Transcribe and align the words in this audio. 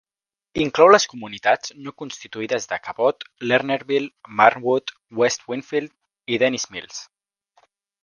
Inclou 0.61 0.87
les 0.93 1.03
comunitats 1.11 1.73
no 1.87 1.93
constituïdes 2.03 2.65
de 2.73 2.81
Cabot, 2.87 3.27
Lernerville, 3.53 4.11
Marwood, 4.41 4.97
West 5.23 5.49
Winfield 5.55 5.97
i 6.37 6.45
Dennys 6.47 6.71
Mills. 6.77 7.09